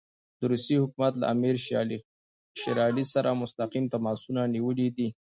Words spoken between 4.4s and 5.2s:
نیولي دي.